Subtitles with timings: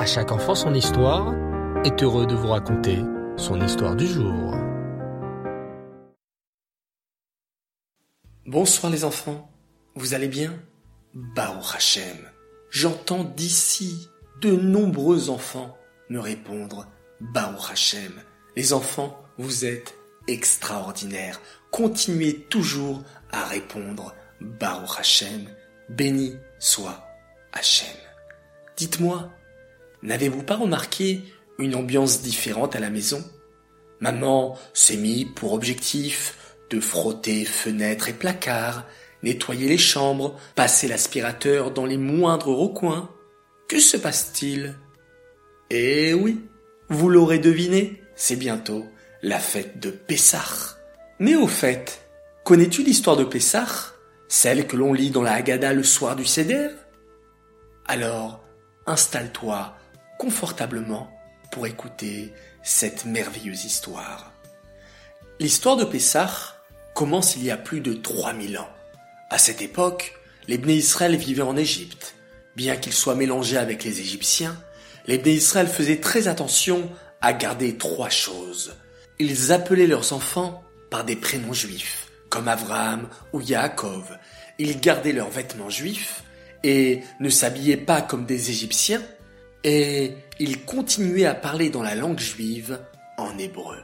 [0.00, 1.34] À chaque enfant son histoire
[1.84, 3.00] est heureux de vous raconter
[3.36, 4.54] son histoire du jour.
[8.46, 9.52] Bonsoir les enfants,
[9.96, 10.58] vous allez bien?
[11.12, 12.16] Baruch Hashem,
[12.70, 14.08] j'entends d'ici
[14.40, 15.76] de nombreux enfants
[16.08, 16.86] me répondre
[17.20, 18.22] Baruch Hashem.
[18.56, 19.94] Les enfants, vous êtes
[20.28, 21.42] extraordinaires.
[21.70, 25.44] Continuez toujours à répondre Baruch Hashem.
[25.90, 27.04] Béni soit
[27.52, 27.98] Hashem.
[28.78, 29.30] Dites-moi,
[30.02, 31.22] n'avez-vous pas remarqué
[31.58, 33.24] une ambiance différente à la maison?
[34.00, 38.86] Maman s'est mis pour objectif de frotter fenêtres et placards,
[39.22, 43.10] nettoyer les chambres, passer l'aspirateur dans les moindres recoins.
[43.68, 44.76] Que se passe-t-il?
[45.70, 46.40] Eh oui,
[46.88, 48.86] vous l'aurez deviné, c'est bientôt
[49.22, 50.78] la fête de Pessah.
[51.18, 52.06] Mais au fait,
[52.44, 53.66] connais-tu l'histoire de Pessah
[54.28, 56.68] Celle que l'on lit dans la Haggadah le soir du Seder?
[57.86, 58.42] Alors,
[58.86, 59.76] installe-toi
[60.20, 61.10] confortablement
[61.50, 64.30] pour écouter cette merveilleuse histoire.
[65.38, 66.30] L'histoire de Pessah
[66.94, 68.68] commence il y a plus de 3000 ans.
[69.30, 70.12] À cette époque,
[70.46, 72.16] les Bnei Israël vivaient en Égypte.
[72.54, 74.62] Bien qu'ils soient mélangés avec les Égyptiens,
[75.06, 76.90] les Bnei Israël faisaient très attention
[77.22, 78.74] à garder trois choses.
[79.18, 84.18] Ils appelaient leurs enfants par des prénoms juifs, comme Abraham ou Yaakov.
[84.58, 86.24] Ils gardaient leurs vêtements juifs
[86.62, 89.00] et ne s'habillaient pas comme des Égyptiens,
[89.64, 92.80] et ils continuaient à parler dans la langue juive
[93.18, 93.78] en hébreu.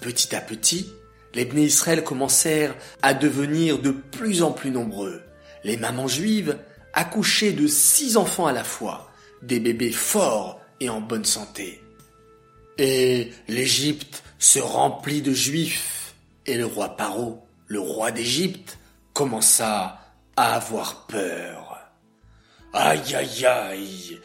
[0.00, 0.92] Petit à petit,
[1.34, 5.22] les Bnei Israël commencèrent à devenir de plus en plus nombreux.
[5.64, 6.58] Les mamans juives
[6.92, 9.10] accouchaient de six enfants à la fois,
[9.42, 11.82] des bébés forts et en bonne santé.
[12.78, 16.14] Et l'Égypte se remplit de juifs,
[16.44, 18.78] et le roi Paro, le roi d'Égypte,
[19.12, 20.00] commença
[20.36, 21.78] à avoir peur.
[22.72, 24.20] Aïe aïe aïe,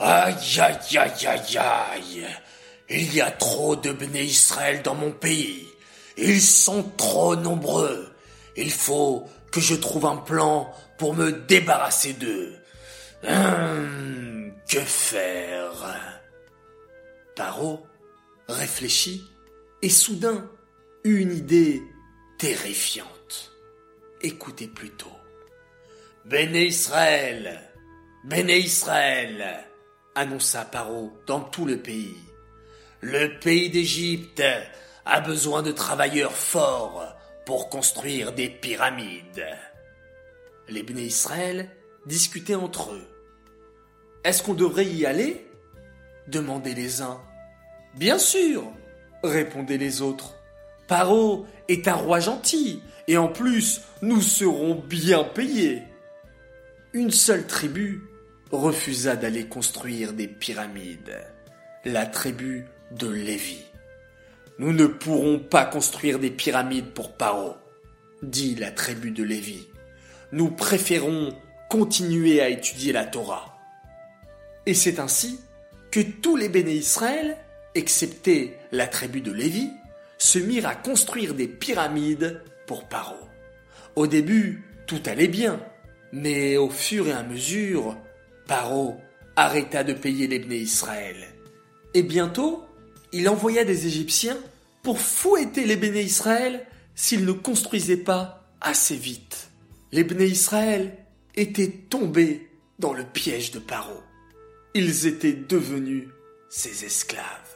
[0.00, 2.26] aïe aïe aïe aïe aïe,
[2.88, 5.68] il y a trop de Bnei Israël dans mon pays.
[6.16, 8.12] Ils sont trop nombreux.
[8.56, 12.56] Il faut que je trouve un plan pour me débarrasser d'eux.
[13.26, 16.16] Hum, que faire?
[17.36, 17.86] Paro
[18.48, 19.22] réfléchit
[19.82, 20.50] et soudain
[21.04, 21.82] eut une idée
[22.38, 23.52] terrifiante.
[24.22, 25.12] Écoutez plutôt.
[26.24, 27.60] Béné Israël,
[28.24, 29.64] Béné Israël,
[30.14, 32.16] annonça Paro dans tout le pays.
[33.00, 34.42] Le pays d'Égypte
[35.04, 37.16] a besoin de travailleurs forts
[37.46, 39.46] pour construire des pyramides.
[40.68, 41.70] Les Béné Israël
[42.06, 43.08] discutaient entre eux.
[44.24, 45.46] Est-ce qu'on devrait y aller?
[46.28, 47.20] demandaient les uns.
[47.96, 48.70] Bien sûr,
[49.24, 50.34] répondaient les autres.
[50.86, 55.82] Paro est un roi gentil, et en plus, nous serons bien payés.
[56.92, 58.09] Une seule tribu
[58.52, 61.24] refusa d'aller construire des pyramides,
[61.84, 63.64] la tribu de Lévi.
[64.58, 67.54] Nous ne pourrons pas construire des pyramides pour Paro,
[68.22, 69.68] dit la tribu de Lévi.
[70.32, 71.34] Nous préférons
[71.68, 73.58] continuer à étudier la Torah.
[74.66, 75.40] Et c'est ainsi
[75.90, 77.36] que tous les béné Israël,
[77.74, 79.70] excepté la tribu de Lévi,
[80.18, 83.16] se mirent à construire des pyramides pour Paro.
[83.96, 85.60] Au début, tout allait bien,
[86.12, 87.96] mais au fur et à mesure,
[88.50, 88.96] Paro
[89.36, 91.14] arrêta de payer les Israël.
[91.94, 92.64] Et bientôt,
[93.12, 94.38] il envoya des Égyptiens
[94.82, 96.66] pour fouetter les Israël
[96.96, 99.50] s'ils ne construisaient pas assez vite.
[99.92, 100.96] Les béné Israël
[101.36, 102.50] étaient tombés
[102.80, 104.02] dans le piège de Paro.
[104.74, 106.08] Ils étaient devenus
[106.48, 107.54] ses esclaves.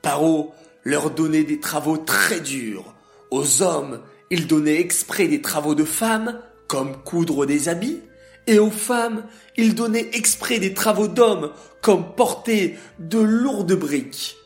[0.00, 2.94] Paro leur donnait des travaux très durs.
[3.30, 8.00] Aux hommes, il donnait exprès des travaux de femmes, comme coudre des habits,
[8.46, 14.36] et aux femmes, il donnait exprès des travaux d'hommes, comme porter de lourdes briques.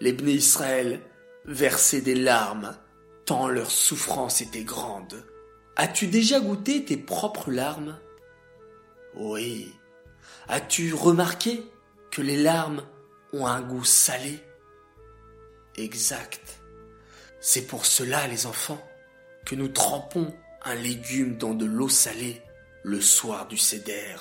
[0.00, 1.00] Les Bné Israël
[1.44, 2.76] versaient des larmes,
[3.24, 5.24] tant leur souffrance était grande.
[5.76, 7.98] As-tu déjà goûté tes propres larmes?
[9.16, 9.72] Oui.
[10.48, 11.64] As-tu remarqué
[12.10, 12.82] que les larmes
[13.32, 14.40] ont un goût salé?
[15.76, 16.60] Exact.
[17.40, 18.82] C'est pour cela, les enfants,
[19.44, 20.34] que nous trempons
[20.64, 22.42] un légume dans de l'eau salée
[22.82, 24.16] le soir du céder,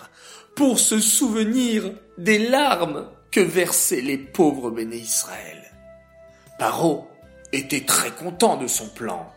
[0.55, 5.71] pour se souvenir des larmes que versaient les pauvres béné Israël.
[6.57, 7.07] Paro
[7.51, 9.31] était très content de son plan.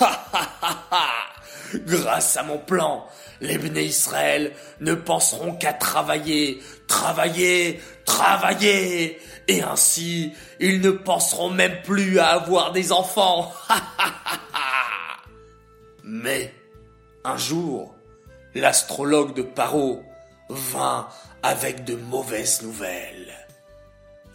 [0.00, 1.30] Ha ha ha ha
[1.74, 3.06] Grâce à mon plan,
[3.40, 11.80] les Bné Israël ne penseront qu'à travailler, travailler, travailler, et ainsi ils ne penseront même
[11.82, 13.52] plus à avoir des enfants.
[16.02, 16.52] Mais
[17.24, 17.94] un jour,
[18.54, 20.02] l'astrologue de Paro
[20.48, 21.08] vint
[21.42, 23.32] avec de mauvaises nouvelles.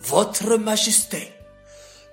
[0.02, 1.32] Votre Majesté,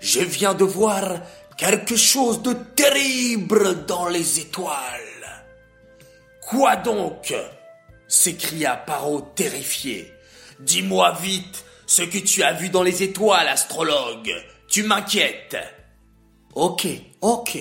[0.00, 1.20] je viens de voir
[1.56, 5.44] quelque chose de terrible dans les étoiles.
[6.40, 7.34] Quoi donc?
[8.08, 10.12] s'écria Paro terrifié.
[10.60, 14.32] Dis-moi vite ce que tu as vu dans les étoiles, astrologue.
[14.69, 15.56] Tu m'inquiètes.
[16.55, 16.87] Ok,
[17.20, 17.58] ok.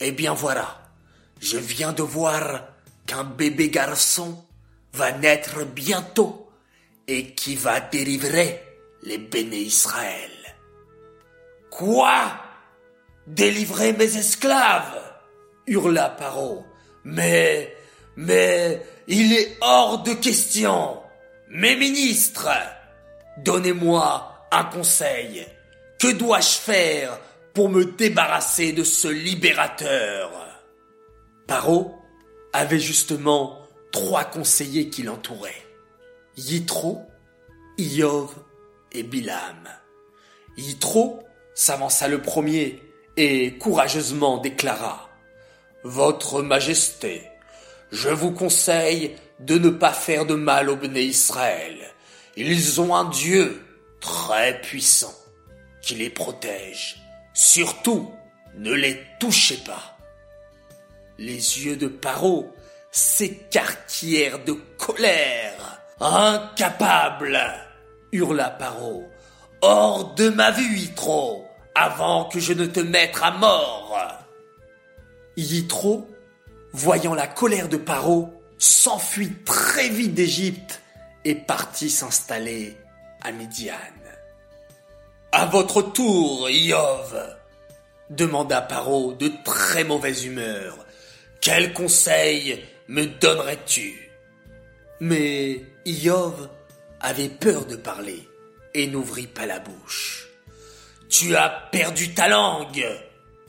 [0.00, 0.78] Eh bien voilà.
[1.40, 2.62] Je viens de voir
[3.08, 4.44] qu'un bébé garçon
[4.92, 6.48] va naître bientôt
[7.08, 8.62] et qui va délivrer
[9.02, 10.30] les béné Israël.
[11.70, 12.32] Quoi?
[13.26, 15.02] Délivrer mes esclaves?
[15.66, 16.64] hurla Paro.
[17.04, 17.74] Mais,
[18.16, 21.00] mais, il est hors de question.
[21.48, 22.48] Mes ministres,
[23.38, 25.46] donnez-moi un conseil.
[25.98, 27.18] Que dois-je faire
[27.54, 30.30] pour me débarrasser de ce libérateur?
[31.46, 31.97] Paro
[32.58, 33.60] avait justement
[33.92, 35.62] trois conseillers qui l'entouraient.
[36.36, 37.02] Yitro,
[37.78, 38.34] Iov
[38.92, 39.68] et Bilam.
[40.56, 41.22] Yitro
[41.54, 42.82] s'avança le premier
[43.16, 45.08] et courageusement déclara
[45.84, 47.22] Votre Majesté,
[47.92, 51.76] je vous conseille de ne pas faire de mal au Béné Israël.
[52.36, 53.64] Ils ont un Dieu
[54.00, 55.14] très puissant
[55.82, 57.02] qui les protège.
[57.34, 58.12] Surtout,
[58.56, 59.97] ne les touchez pas.
[61.18, 62.52] Les yeux de Paro
[62.90, 65.82] s'écarquillèrent de colère.
[66.00, 67.40] Incapable
[68.12, 69.08] hurla Paro.
[69.60, 71.44] Hors de ma vue, Yitro,
[71.74, 73.98] avant que je ne te mette à mort.
[75.36, 76.08] Yitro,
[76.72, 80.80] voyant la colère de Paro, s'enfuit très vite d'Égypte
[81.24, 82.76] et partit s'installer
[83.22, 83.74] à Midian.
[85.32, 87.36] À votre tour, Iov,
[88.08, 90.86] demanda Paro de très mauvaise humeur.
[91.48, 93.94] Quel conseil me donnerais-tu?
[95.00, 96.50] Mais Iov
[97.00, 98.28] avait peur de parler
[98.74, 100.28] et n'ouvrit pas la bouche.
[101.08, 102.84] Tu as perdu ta langue,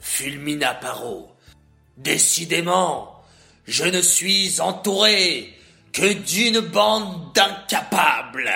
[0.00, 1.36] fulmina Paro.
[1.98, 3.22] Décidément,
[3.66, 5.52] je ne suis entouré
[5.92, 8.50] que d'une bande d'incapables.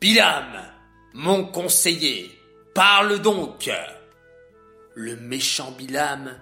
[0.00, 0.62] Bilam,
[1.12, 2.30] mon conseiller,
[2.74, 3.70] parle donc.
[4.94, 6.34] Le méchant Bilam,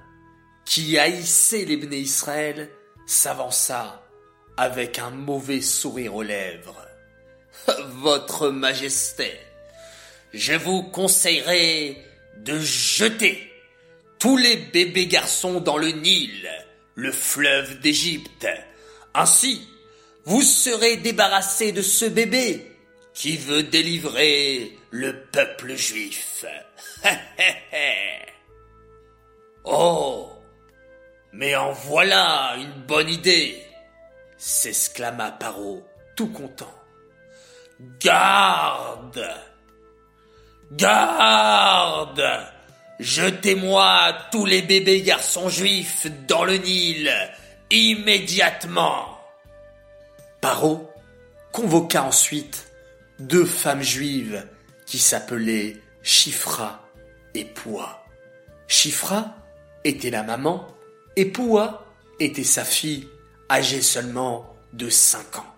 [0.64, 2.70] qui haïssait les Israël,
[3.06, 4.02] s'avança
[4.56, 6.87] avec un mauvais sourire aux lèvres.
[8.00, 9.32] Votre Majesté,
[10.32, 11.96] je vous conseillerais
[12.38, 13.50] de jeter
[14.19, 16.50] tous les bébés garçons dans le Nil,
[16.94, 18.46] le fleuve d'Égypte.
[19.14, 19.69] Ainsi,
[20.25, 22.70] vous serez débarrassé de ce bébé
[23.12, 26.44] qui veut délivrer le peuple juif.
[29.64, 30.33] oh,
[31.34, 33.60] mais en voilà une bonne idée,
[34.38, 35.84] s'exclama Paro,
[36.16, 36.72] tout content.
[38.00, 39.28] Garde
[40.70, 42.22] Garde
[43.00, 47.12] Jetez-moi tous les bébés garçons juifs dans le Nil,
[47.70, 49.19] immédiatement
[50.40, 50.88] Paro
[51.50, 52.70] convoqua ensuite
[53.19, 54.46] deux femmes juives
[54.86, 56.88] qui s'appelaient Chifra
[57.34, 58.04] et Poua.
[58.69, 59.34] Chifra
[59.82, 60.73] était la maman
[61.16, 61.87] et Poua
[62.20, 63.08] était sa fille
[63.50, 65.55] âgée seulement de cinq ans.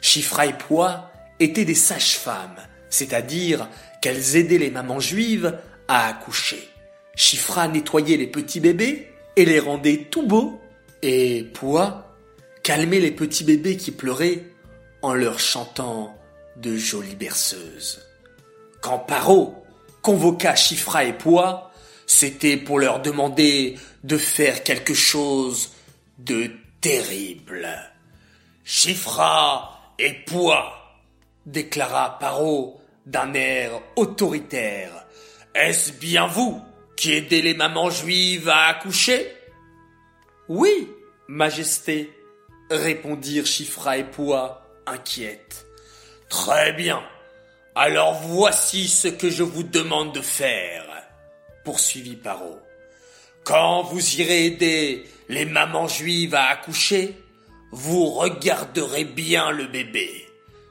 [0.00, 1.10] Chifra et Poua
[1.40, 2.56] étaient des sages-femmes,
[2.90, 3.68] c'est-à-dire
[4.02, 5.58] qu'elles aidaient les mamans juives
[5.88, 6.68] à accoucher.
[7.16, 10.60] Chifra nettoyait les petits bébés et les rendait tout beaux,
[11.02, 12.16] et Poua
[12.62, 14.44] calmait les petits bébés qui pleuraient
[15.02, 16.18] en leur chantant
[16.56, 18.02] de jolies berceuses.
[18.80, 19.64] Quand Paro
[20.02, 21.72] convoqua Chifra et Poua,
[22.06, 25.72] c'était pour leur demander de faire quelque chose
[26.18, 27.68] de terrible.
[28.64, 31.00] Chifra et Poua
[31.46, 35.06] déclara Paro d'un air autoritaire.
[35.54, 36.62] Est-ce bien vous
[36.96, 39.32] qui aidez les mamans juives à accoucher?
[40.48, 40.88] Oui,
[41.28, 42.12] Majesté,
[42.70, 45.66] répondirent Chifra et Poua, inquiètes.
[46.28, 47.02] Très bien.
[47.74, 50.93] Alors voici ce que je vous demande de faire,
[51.64, 52.58] poursuivit Paro.
[53.44, 57.14] Quand vous irez aider les mamans juives à accoucher,
[57.72, 60.26] vous regarderez bien le bébé.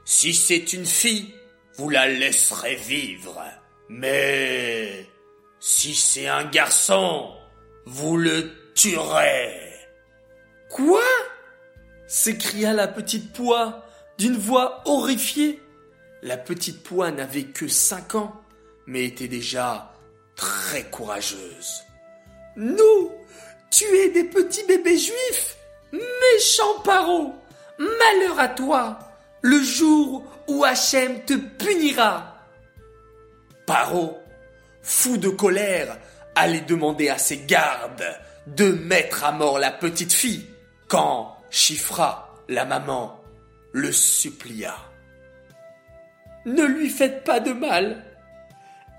[0.06, 1.34] Si c'est une fille,
[1.76, 3.44] vous la laisserez vivre.
[3.90, 5.06] Mais
[5.60, 7.34] si c'est un garçon,
[7.86, 9.60] vous le tuerez.
[10.70, 11.02] Quoi?
[12.08, 13.86] s'écria la petite poix
[14.20, 15.60] d'une voix horrifiée.
[16.22, 18.40] La petite poix n'avait que cinq ans,
[18.86, 19.93] mais était déjà
[20.44, 21.84] très courageuse.
[22.56, 23.12] Nous,
[23.70, 25.58] tuer des petits bébés juifs
[25.92, 27.34] Méchant paro
[27.80, 29.00] Malheur à toi
[29.42, 32.38] le jour où Hachem te punira.
[33.66, 34.18] Paro,
[34.82, 35.98] fou de colère,
[36.36, 38.06] allait demander à ses gardes
[38.48, 40.48] de mettre à mort la petite fille
[40.88, 43.22] quand Chifra, la maman,
[43.74, 44.76] le supplia.
[46.46, 48.04] Ne lui faites pas de mal.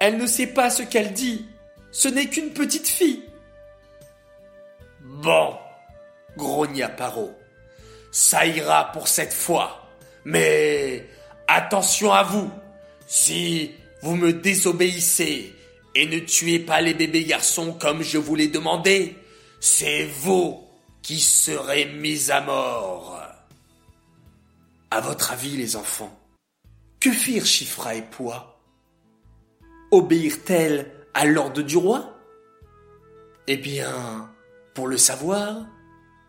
[0.07, 1.47] Elle ne sait pas ce qu'elle dit.
[1.91, 3.23] Ce n'est qu'une petite fille.
[5.01, 5.57] Bon,
[6.37, 7.35] grogna Paro.
[8.13, 9.89] Ça ira pour cette fois.
[10.27, 11.09] Mais
[11.49, 12.51] attention à vous.
[13.07, 13.71] Si
[14.03, 15.55] vous me désobéissez
[15.95, 19.17] et ne tuez pas les bébés garçons comme je vous l'ai demandé,
[19.59, 20.69] c'est vous
[21.01, 23.23] qui serez mis à mort.
[24.91, 26.15] À votre avis, les enfants,
[27.01, 28.54] que firent Chifra et Pois
[29.95, 32.19] Obéirent-elles à l'ordre du roi?
[33.47, 34.29] Eh bien,
[34.75, 35.69] pour le savoir,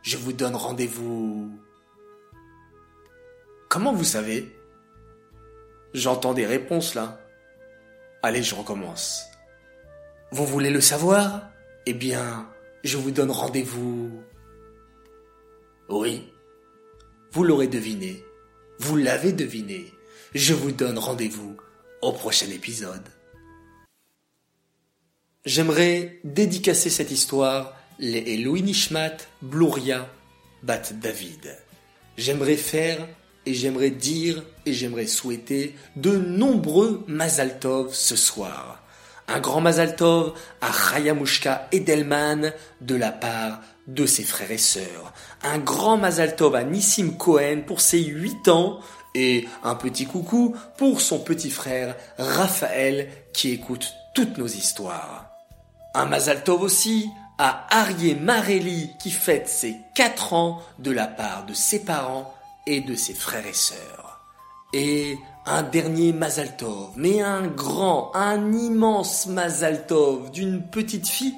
[0.03, 1.49] je vous donne rendez-vous.
[3.67, 4.55] Comment vous savez?
[5.95, 7.19] J'entends des réponses là.
[8.21, 9.25] Allez, je recommence.
[10.31, 11.49] Vous voulez le savoir?
[11.87, 12.47] Eh bien,
[12.83, 14.11] je vous donne rendez-vous.
[15.89, 16.31] Oui,
[17.31, 18.23] vous l'aurez deviné.
[18.77, 19.91] Vous l'avez deviné.
[20.35, 21.57] Je vous donne rendez-vous
[22.03, 23.09] au prochain épisode.
[25.45, 30.09] J'aimerais dédicacer cette histoire les Elohim Nishmat Bluria
[30.63, 31.55] Bat David.
[32.17, 33.07] J'aimerais faire
[33.45, 38.81] et j'aimerais dire et j'aimerais souhaiter de nombreux Mazaltov ce soir.
[39.27, 45.13] Un grand Mazaltov à Chayamushka Edelman de la part de ses frères et sœurs.
[45.43, 48.79] Un grand Mazaltov à Nissim Cohen pour ses 8 ans
[49.13, 55.34] et un petit coucou pour son petit frère Raphaël qui écoute toutes nos histoires.
[55.97, 61.53] Un Mazaltov aussi à Arié Marelli qui fête ses 4 ans de la part de
[61.53, 62.33] ses parents
[62.67, 64.19] et de ses frères et sœurs.
[64.73, 71.37] Et un dernier Mazaltov, mais un grand, un immense Mazaltov d'une petite fille,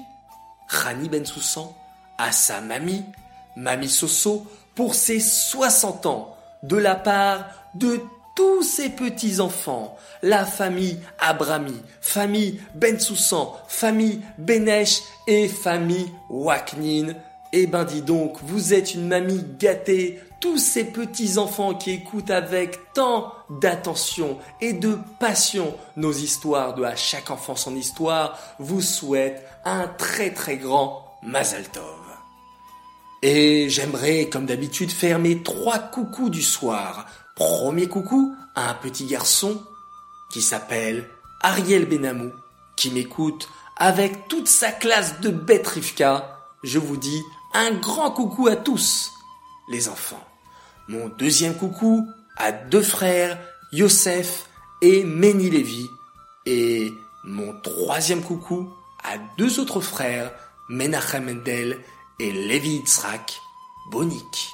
[0.66, 1.72] Rani Bensoussan,
[2.18, 3.04] à sa mamie,
[3.54, 7.44] Mamie Soso, pour ses 60 ans, de la part
[7.76, 8.00] de
[8.38, 17.14] tous ses petits-enfants, la famille Abrami, famille Bensoussan, famille Benesh et famille Waknin.
[17.52, 22.78] Eh ben dis donc, vous êtes une mamie gâtée, tous ces petits-enfants qui écoutent avec
[22.94, 29.44] tant d'attention et de passion nos histoires de à chaque enfant son histoire, vous souhaitent
[29.64, 31.82] un très très grand Mazal Tov.
[33.20, 37.06] Et j'aimerais, comme d'habitude, faire mes trois coucous du soir.
[37.38, 39.62] Premier coucou à un petit garçon
[40.28, 41.08] qui s'appelle
[41.40, 42.32] Ariel Benamou,
[42.74, 46.36] qui m'écoute avec toute sa classe de bête Rivka.
[46.64, 47.22] Je vous dis
[47.54, 49.12] un grand coucou à tous,
[49.68, 50.26] les enfants.
[50.88, 52.04] Mon deuxième coucou
[52.36, 53.38] à deux frères,
[53.70, 54.48] Yosef
[54.82, 55.88] et Meni Lévi.
[56.44, 56.90] Et
[57.22, 58.68] mon troisième coucou
[59.04, 60.32] à deux autres frères,
[60.68, 61.78] Menachem Mendel
[62.18, 63.40] et Levi Yitzhak
[63.92, 64.50] Bonik.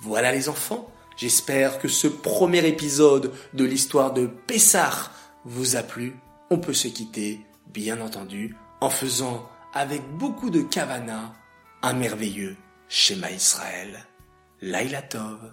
[0.00, 5.10] Voilà les enfants, j'espère que ce premier épisode de l'histoire de Pessah
[5.44, 6.16] vous a plu.
[6.50, 7.40] On peut se quitter,
[7.72, 11.34] bien entendu, en faisant avec beaucoup de kavana
[11.82, 12.56] un merveilleux
[12.88, 14.06] schéma Israël.
[14.60, 15.52] Laila Tov.